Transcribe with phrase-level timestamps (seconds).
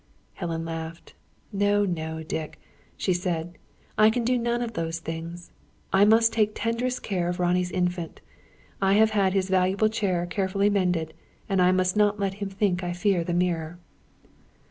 [0.33, 1.13] Helen laughed.
[1.53, 2.59] "No, no, Dick!"
[2.97, 3.59] she said.
[3.99, 5.51] "I can do none of those things.
[5.93, 8.19] I must take tenderest care of Ronnie's Infant.
[8.81, 11.13] I have had his valuable old chair carefully mended;
[11.47, 13.77] and I must not let him think I fear the mirror."